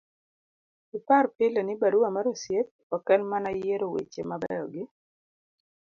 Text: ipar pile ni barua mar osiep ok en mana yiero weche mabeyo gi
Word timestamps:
ipar 0.97 1.25
pile 1.37 1.61
ni 1.63 1.73
barua 1.81 2.09
mar 2.15 2.25
osiep 2.33 2.67
ok 2.95 3.05
en 3.15 3.21
mana 3.31 3.49
yiero 3.59 3.87
weche 3.93 4.21
mabeyo 4.29 4.65
gi 4.73 4.83